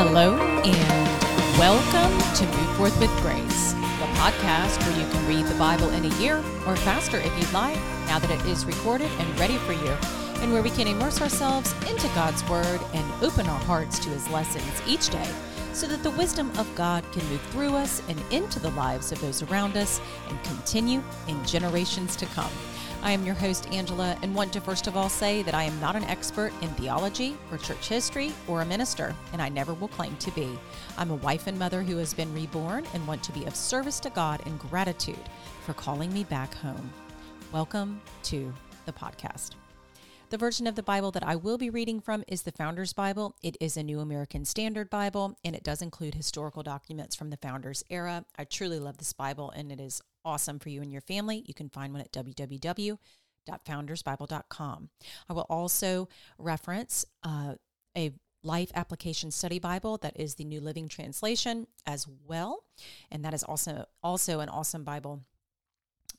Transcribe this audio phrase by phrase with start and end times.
[0.00, 5.58] Hello and welcome to Move Forth with Grace, the podcast where you can read the
[5.58, 6.36] Bible in a year
[6.68, 7.74] or faster if you'd like,
[8.06, 9.96] now that it is recorded and ready for you,
[10.40, 14.28] and where we can immerse ourselves into God's Word and open our hearts to His
[14.30, 15.28] lessons each day
[15.72, 19.20] so that the wisdom of God can move through us and into the lives of
[19.20, 22.50] those around us and continue in generations to come.
[23.00, 25.78] I am your host, Angela, and want to first of all say that I am
[25.80, 29.88] not an expert in theology or church history or a minister, and I never will
[29.88, 30.58] claim to be.
[30.96, 34.00] I'm a wife and mother who has been reborn and want to be of service
[34.00, 35.28] to God in gratitude
[35.64, 36.90] for calling me back home.
[37.52, 38.52] Welcome to
[38.84, 39.52] the podcast.
[40.30, 43.34] The version of the Bible that I will be reading from is the Founders Bible.
[43.42, 47.38] It is a New American Standard Bible, and it does include historical documents from the
[47.38, 48.26] Founders era.
[48.36, 51.44] I truly love this Bible, and it is awesome for you and your family.
[51.46, 54.90] You can find one at www.foundersbible.com.
[55.30, 57.54] I will also reference uh,
[57.96, 58.12] a
[58.42, 62.64] Life Application Study Bible that is the New Living Translation as well,
[63.10, 65.22] and that is also also an awesome Bible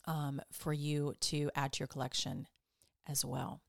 [0.07, 2.47] um, for you to add to your collection
[3.07, 3.61] as well.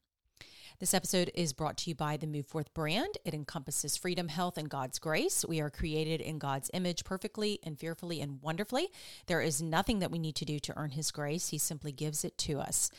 [0.81, 3.19] This episode is brought to you by the Move Forth brand.
[3.27, 5.45] It encompasses freedom, health, and God's grace.
[5.47, 8.89] We are created in God's image perfectly and fearfully and wonderfully.
[9.27, 12.25] There is nothing that we need to do to earn His grace, He simply gives
[12.25, 12.91] it to us.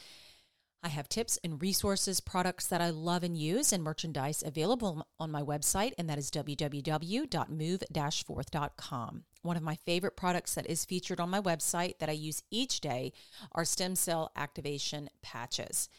[0.84, 5.31] I have tips and resources, products that I love and use, and merchandise available on
[5.31, 9.24] my website, and that is www.move-forth.com.
[9.42, 12.80] One of my favorite products that is featured on my website that I use each
[12.80, 13.12] day
[13.53, 15.90] are stem cell activation patches.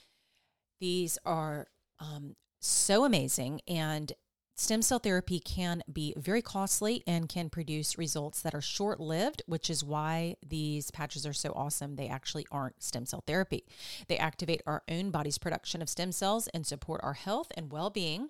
[0.82, 1.69] These are
[2.02, 4.12] um, so amazing, and
[4.56, 9.42] stem cell therapy can be very costly and can produce results that are short lived,
[9.46, 11.96] which is why these patches are so awesome.
[11.96, 13.64] They actually aren't stem cell therapy.
[14.08, 17.90] They activate our own body's production of stem cells and support our health and well
[17.90, 18.28] being,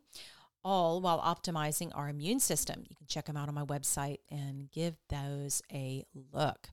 [0.65, 2.85] all while optimizing our immune system.
[2.89, 6.69] You can check them out on my website and give those a look.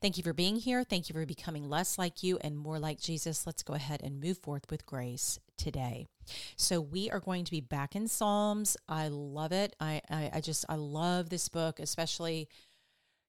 [0.00, 0.84] Thank you for being here.
[0.84, 3.46] Thank you for becoming less like you and more like Jesus.
[3.46, 6.06] Let's go ahead and move forth with grace today.
[6.56, 8.76] So we are going to be back in Psalms.
[8.88, 9.74] I love it.
[9.80, 12.48] I, I, I just I love this book, especially,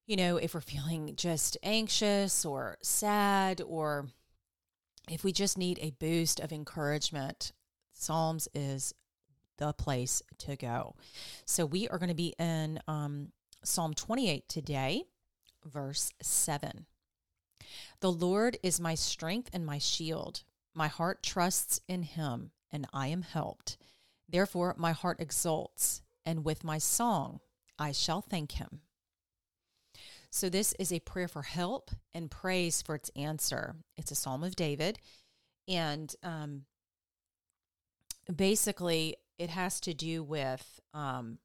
[0.06, 4.08] you know, if we're feeling just anxious or sad or
[5.10, 7.52] if we just need a boost of encouragement,
[7.94, 8.94] Psalms is
[9.58, 10.96] the place to go.
[11.46, 13.32] So we are going to be in um,
[13.64, 15.04] Psalm 28 today
[15.66, 16.86] verse 7.
[18.00, 20.44] The Lord is my strength and my shield.
[20.74, 23.78] My heart trusts in him, and I am helped.
[24.28, 27.40] Therefore, my heart exults, and with my song
[27.78, 28.82] I shall thank him.
[30.30, 33.76] So, this is a prayer for help and praise for its answer.
[33.98, 34.98] It's a psalm of David.
[35.68, 36.64] And um,
[38.36, 41.38] basically, it has to do with um,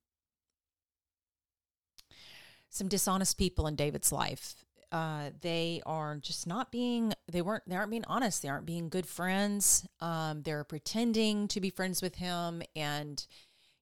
[2.70, 4.64] some dishonest people in David's life.
[4.90, 8.42] Uh, they are just not being they weren't they aren't being honest.
[8.42, 9.86] They aren't being good friends.
[10.00, 13.26] Um, they're pretending to be friends with him and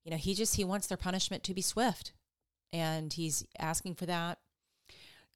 [0.04, 2.12] you know he just he wants their punishment to be swift.
[2.72, 4.38] And he's asking for that.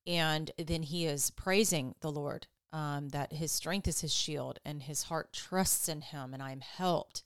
[0.07, 4.83] And then he is praising the lord um, that his strength is his shield and
[4.83, 7.23] his heart trusts in him and i'm helped.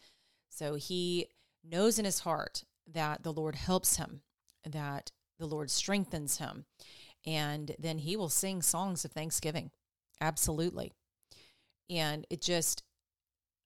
[0.51, 1.29] So he
[1.65, 4.21] knows in his heart that the lord helps him
[4.65, 5.11] that
[5.45, 6.65] the Lord strengthens him.
[7.27, 9.71] And then he will sing songs of thanksgiving.
[10.21, 10.93] Absolutely.
[11.91, 12.83] And it just,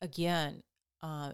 [0.01, 0.63] again,
[1.03, 1.33] uh,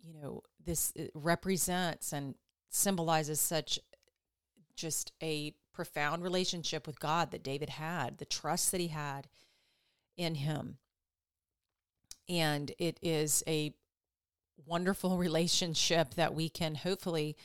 [0.00, 2.34] you know, this represents and
[2.70, 3.78] symbolizes such
[4.76, 9.28] just a profound relationship with God that David had, the trust that he had
[10.16, 10.78] in him.
[12.28, 13.74] And it is a
[14.66, 17.36] wonderful relationship that we can hopefully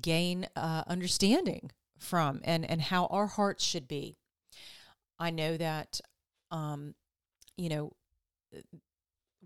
[0.00, 4.16] gain uh, understanding from and and how our hearts should be.
[5.18, 6.00] I know that
[6.50, 6.94] um
[7.56, 7.92] you know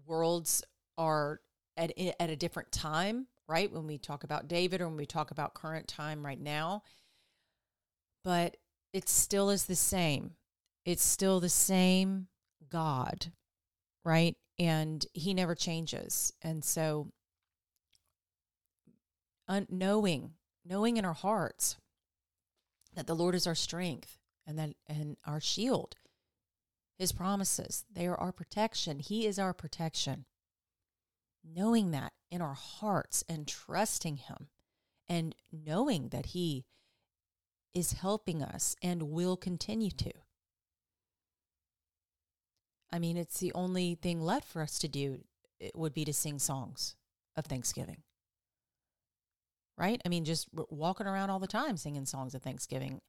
[0.07, 0.63] worlds
[0.97, 1.41] are
[1.77, 3.73] at at a different time right?
[3.73, 6.83] When we talk about david or when we talk about current time right now.
[8.25, 8.57] But
[8.93, 10.35] it still is the same.
[10.85, 12.29] It's still the same
[12.69, 13.33] god
[14.05, 14.37] right?
[14.59, 16.33] And he never changes.
[16.43, 17.13] And so
[19.49, 20.33] un- knowing
[20.65, 21.77] knowing in our hearts
[22.95, 25.97] that the Lord is our strength and that and our shield.
[26.99, 28.99] His promises, they are our protection.
[28.99, 30.25] He is our protection.
[31.45, 34.49] Knowing that in our hearts and trusting him
[35.09, 36.67] and knowing that he
[37.73, 40.11] is helping us and will continue to.
[42.91, 45.21] I mean, it's the only thing left for us to do
[45.61, 46.97] it would be to sing songs
[47.37, 48.03] of thanksgiving
[49.79, 50.01] right?
[50.05, 53.01] I mean, just walking around all the time singing songs of Thanksgiving.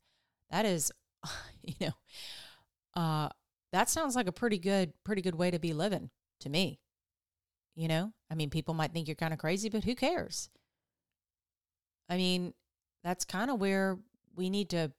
[0.51, 0.91] That is,
[1.63, 3.29] you know, uh,
[3.71, 6.11] that sounds like a pretty good, pretty good way to be living
[6.41, 6.79] to me.
[7.75, 10.49] You know, I mean, people might think you're kind of crazy, but who cares?
[12.09, 12.53] I mean,
[13.03, 13.97] that's kind of where
[14.35, 14.91] we need to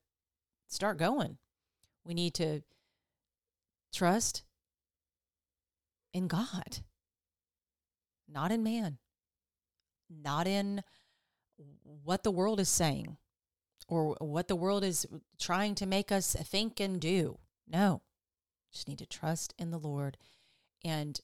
[0.69, 1.39] start going.
[2.05, 2.63] We need to
[3.93, 4.45] trust
[6.15, 6.79] in God,
[8.29, 8.99] not in man,
[10.09, 10.83] not in
[11.83, 13.17] what the world is saying
[13.89, 15.07] or what the world is
[15.39, 17.39] trying to make us think and do.
[17.67, 18.03] No,
[18.73, 20.17] just need to trust in the Lord
[20.85, 21.21] and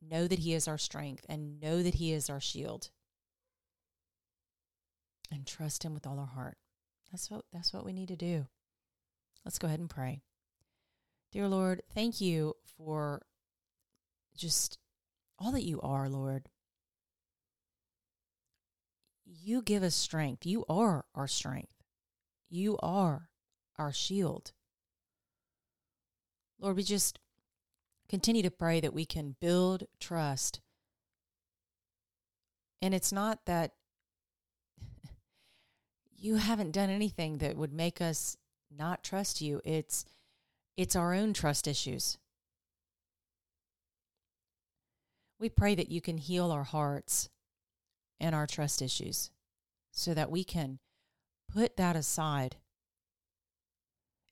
[0.00, 2.90] know that He is our strength and know that He is our shield
[5.32, 6.58] and trust Him with all our heart.
[7.10, 8.46] That's what that's what we need to do.
[9.44, 10.22] Let's go ahead and pray.
[11.32, 13.22] Dear Lord, thank you for
[14.36, 14.78] just
[15.38, 16.48] all that you are, Lord.
[19.26, 20.46] You give us strength.
[20.46, 21.82] You are our strength.
[22.48, 23.28] You are
[23.76, 24.52] our shield.
[26.60, 27.18] Lord, we just
[28.08, 30.60] continue to pray that we can build trust.
[32.80, 33.72] And it's not that
[36.16, 38.36] you haven't done anything that would make us
[38.70, 39.60] not trust you.
[39.64, 40.04] It's
[40.76, 42.18] it's our own trust issues.
[45.38, 47.28] We pray that you can heal our hearts
[48.20, 49.30] and our trust issues
[49.92, 50.78] so that we can
[51.52, 52.56] put that aside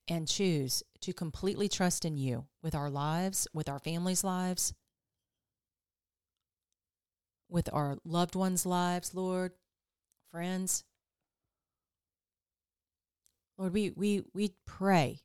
[0.08, 4.74] and choose to completely trust in you with our lives, with our families' lives,
[7.48, 9.52] with our loved ones' lives, Lord,
[10.30, 10.84] friends.
[13.56, 15.20] Lord, we, we, we pray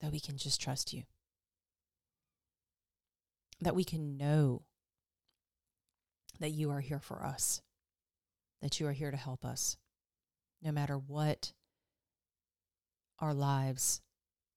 [0.00, 1.04] that we can just trust you,
[3.60, 4.62] that we can know
[6.40, 7.62] that you are here for us,
[8.62, 9.76] that you are here to help us,
[10.62, 11.52] no matter what
[13.18, 14.00] our lives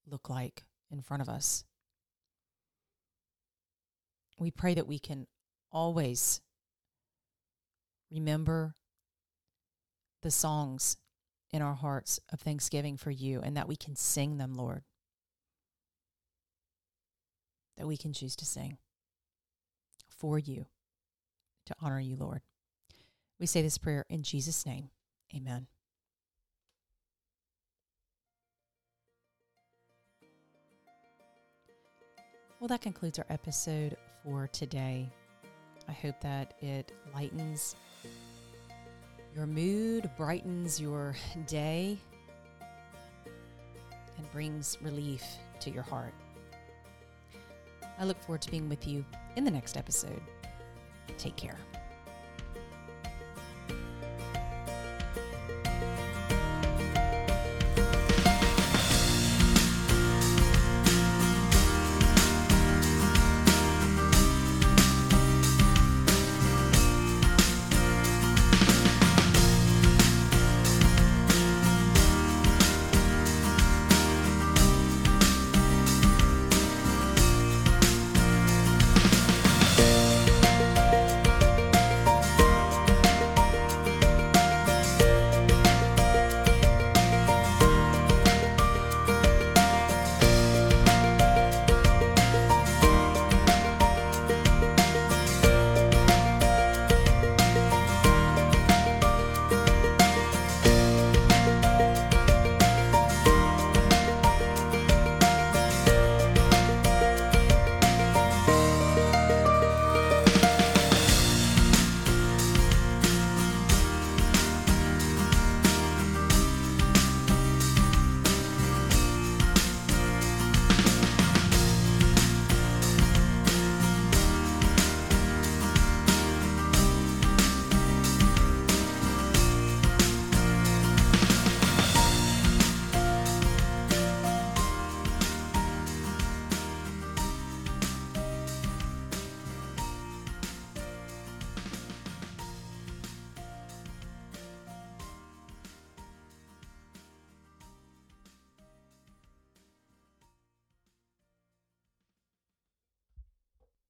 [0.06, 1.64] look like in front of us.
[4.38, 5.28] We pray that we can
[5.72, 6.42] always
[8.12, 8.76] remember
[10.22, 10.98] the songs
[11.52, 14.84] in our hearts of thanksgiving for you and that we can sing them, Lord.
[17.78, 18.78] That we can choose to sing
[20.10, 20.66] for you,
[21.70, 22.42] to honor you, Lord.
[23.40, 24.90] We say this prayer in Jesus' name.
[25.36, 25.68] Amen.
[32.60, 35.10] Well, that concludes our episode for today.
[35.88, 37.76] I hope that it lightens
[39.36, 41.16] your mood, brightens your
[41.48, 41.98] day,
[44.18, 45.24] and brings relief
[45.62, 46.14] to your heart.
[47.98, 50.22] I look forward to being with you in the next episode.
[51.18, 51.58] Take care.